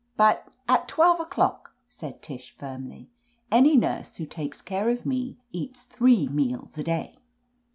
"But—" 0.17 0.47
"At 0.67 0.87
twelve 0.87 1.19
o'clock," 1.19 1.75
said 1.87 2.23
Tish 2.23 2.49
firmly. 2.49 3.11
"Any 3.51 3.77
nurse 3.77 4.15
who 4.15 4.25
takes 4.25 4.59
care 4.59 4.89
of 4.89 5.05
me 5.05 5.37
eats 5.51 5.83
three 5.83 6.27
meals 6.27 6.75
a 6.79 6.83
day." 6.83 7.19